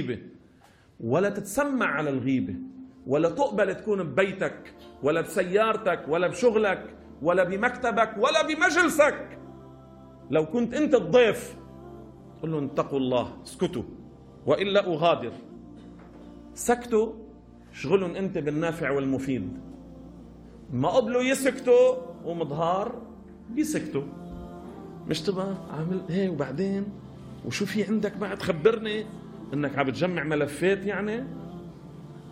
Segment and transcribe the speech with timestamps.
[0.00, 0.22] الغيبة.
[1.00, 2.54] ولا تتسمع على الغيبة.
[3.06, 9.38] ولا تقبل تكون ببيتك ولا بسيارتك ولا بشغلك ولا بمكتبك ولا بمجلسك.
[10.30, 11.56] لو كنت أنت الضيف
[12.42, 13.82] قل له اتقوا الله اسكتوا.
[14.46, 15.32] وإلا أغادر.
[16.54, 17.12] سكتوا
[17.72, 19.58] شغلهم أنت بالنافع والمفيد.
[20.72, 23.02] ما قبلوا يسكتوا ومظهار
[23.50, 24.02] بيسكتوا.
[25.08, 26.84] مش تبقى عامل إيه وبعدين؟
[27.46, 29.06] وشو في عندك بعد؟ خبرني.
[29.54, 31.26] إنك عم بتجمع ملفات يعني؟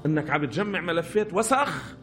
[0.06, 1.96] إنك عم بتجمع ملفات وسخ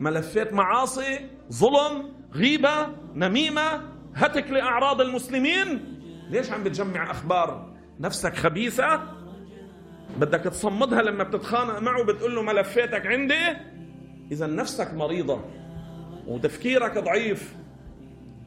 [0.00, 1.18] ملفات معاصي
[1.52, 3.80] ظلم غيبة نميمة
[4.14, 5.98] هتك لأعراض المسلمين؟
[6.30, 9.02] ليش عم بتجمع أخبار نفسك خبيثة؟
[10.20, 13.56] بدك تصمدها لما بتتخانق معه بتقول له ملفاتك عندي؟
[14.32, 15.40] إذا نفسك مريضة
[16.26, 17.54] وتفكيرك ضعيف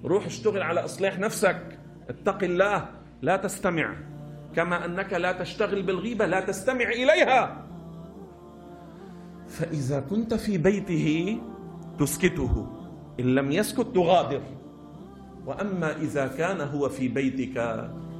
[0.05, 1.79] روح اشتغل على إصلاح نفسك
[2.09, 2.87] اتق الله
[3.21, 3.95] لا تستمع.
[4.55, 7.65] كما أنك لا تشتغل بالغيبة لا تستمع إليها.
[9.47, 11.37] فإذا كنت في بيته
[11.99, 12.67] تسكته.
[13.19, 14.41] إن لم يسكت تغادر.
[15.45, 17.55] وأما إذا كان هو في بيتك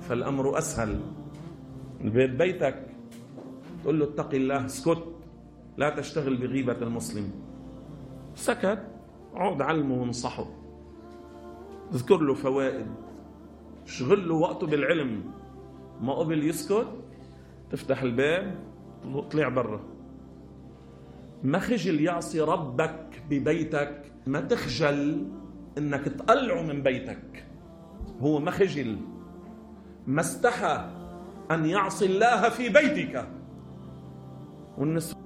[0.01, 0.99] فالأمر أسهل.
[2.01, 2.87] البيت بيتك
[3.83, 5.03] تقول له اتق الله اسكت.
[5.77, 7.31] لا تشتغل بغيبة المسلم.
[8.35, 8.83] سكت
[9.35, 10.47] عود علمه وانصحه.
[11.93, 12.87] اذكر له فوائد.
[13.85, 15.23] شغل له وقته بالعلم.
[16.01, 16.87] ما قبل يسكت
[17.71, 18.55] تفتح الباب
[19.31, 19.79] طلع برا.
[21.43, 25.27] ما خجل يعصي ربك ببيتك ما تخجل
[25.77, 27.45] إنك تقلعه من بيتك.
[28.21, 28.97] هو ما خجل
[30.07, 30.89] ما استحى
[31.51, 33.27] أن يعصي الله في بيتك.
[34.77, 35.24] والنسوة